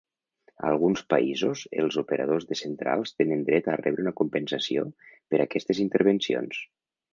En 0.61 0.67
alguns 0.69 1.03
països 1.13 1.61
els 1.83 1.97
operadors 2.03 2.47
de 2.53 2.57
centrals 2.63 3.13
tenen 3.21 3.45
dret 3.51 3.71
a 3.75 3.77
rebre 3.83 4.07
una 4.07 4.15
compensació 4.23 4.89
per 5.13 5.45
aquestes 5.47 5.85
intervencions. 5.87 6.67